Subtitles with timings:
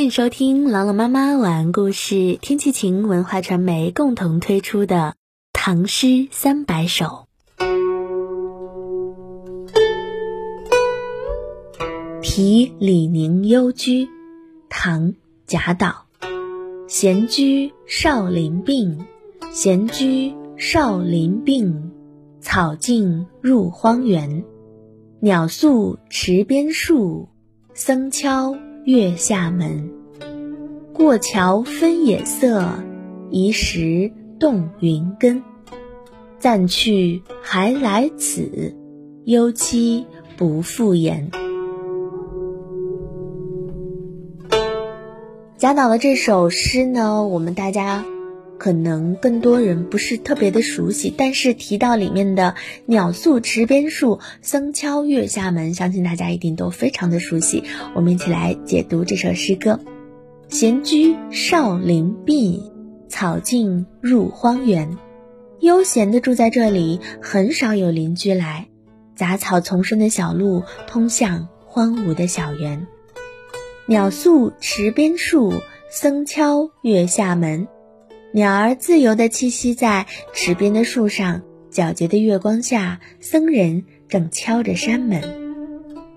[0.00, 4.96] 欢迎收听朗朗妈妈晚安故事，天气晴文化传媒共同推出的
[5.52, 7.26] 《唐诗三百首》。
[12.22, 14.08] 题李宁幽居，
[14.70, 15.12] 唐·
[15.44, 16.06] 贾岛。
[16.88, 19.04] 闲居少林病，
[19.52, 21.92] 闲居少林病，
[22.40, 24.46] 草径入荒原。
[25.20, 27.28] 鸟宿池边树，
[27.74, 29.90] 僧敲月下门。
[30.92, 32.64] 过桥分野色，
[33.30, 35.42] 疑时动云根。
[36.38, 38.74] 暂去还来此，
[39.24, 40.04] 幽栖
[40.36, 41.30] 不复言。
[45.58, 48.04] 贾岛的这首诗呢，我们大家
[48.60, 57.64] 可能更多人不是特别的熟悉，但是提到里面的“鸟宿池边树，僧敲月下门”，相信大家一定都非常的熟悉。
[57.94, 59.80] 我们一起来解读这首诗歌
[60.50, 62.70] ：“闲居少林壁，
[63.08, 64.98] 草径入荒原。”
[65.60, 68.68] 悠闲的住在这里，很少有邻居来。
[69.16, 72.86] 杂草丛生的小路通向荒芜的小园。
[73.86, 75.54] 鸟宿池边树，
[75.90, 77.66] 僧敲月下门。
[78.32, 81.42] 鸟儿自由地栖息在池边的树上，
[81.72, 85.20] 皎洁的月光下，僧人正敲着山门。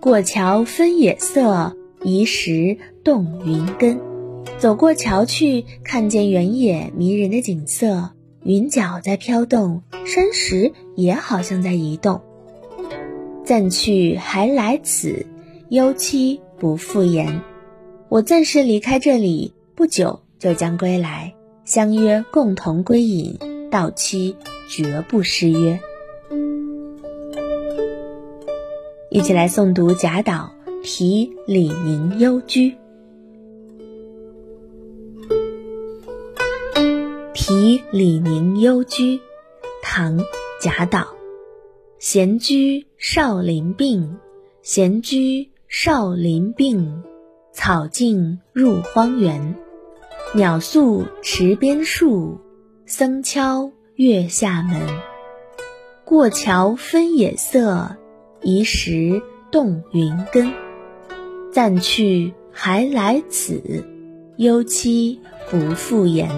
[0.00, 4.00] 过桥分野色，移石动云根。
[4.58, 8.10] 走过桥去，看见原野迷人的景色，
[8.44, 12.20] 云脚在飘动，山石也好像在移动。
[13.44, 15.26] 暂去还来此，
[15.70, 17.40] 幽栖不复言。
[18.08, 21.34] 我暂时离开这里，不久就将归来。
[21.66, 23.36] 相约共同归隐，
[23.72, 24.36] 到期
[24.70, 25.80] 绝不失约。
[29.10, 32.70] 一起来诵读贾岛《题李宁幽居》。
[37.34, 39.16] 《题李宁幽居》，
[39.82, 40.16] 唐·
[40.62, 41.08] 贾岛。
[41.98, 44.18] 闲居少林病，
[44.62, 47.02] 闲居少林病。
[47.52, 49.56] 草径入荒原，
[50.36, 52.38] 鸟宿池边树，
[52.84, 54.82] 僧敲月下门。
[56.04, 57.96] 过桥分野色，
[58.42, 60.52] 移时动云根。
[61.50, 63.86] 暂去还来此，
[64.36, 66.28] 幽期不复言。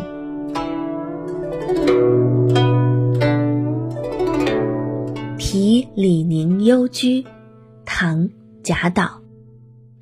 [5.38, 7.24] 题李宁幽居，
[7.84, 8.28] 唐·
[8.62, 9.22] 贾岛。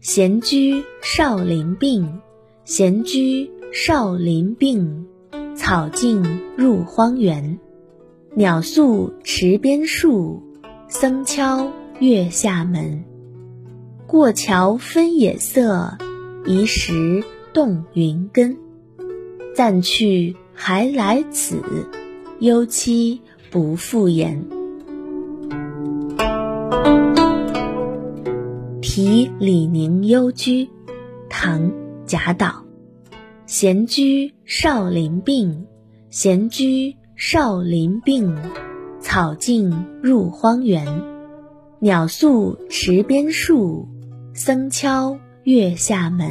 [0.02, 2.20] 闲居少林病，
[2.66, 5.06] 闲居少林病，
[5.54, 7.59] 草径入荒原。
[8.34, 10.43] 鸟宿池边树，
[10.88, 13.04] 僧敲月下门。
[14.06, 15.99] 过桥分野色，
[16.44, 18.56] 移石动云根。
[19.54, 21.62] 暂去还来此，
[22.41, 24.44] 幽期不复言。
[28.81, 30.69] 题李宁幽居，
[31.28, 31.71] 唐·
[32.06, 32.66] 贾岛。
[33.46, 35.66] 闲居少林病，
[36.10, 38.36] 闲居少林病，
[38.98, 40.84] 草径入荒原。
[41.78, 43.86] 鸟宿池边树，
[44.34, 46.28] 僧敲月下门。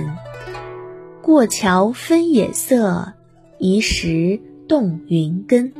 [1.21, 3.13] 过桥分野色，
[3.59, 4.37] 移石
[4.67, 5.71] 动云根。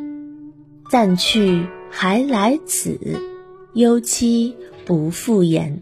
[0.90, 2.98] 暂去还来此，
[3.74, 4.54] 幽栖
[4.86, 5.82] 不复言。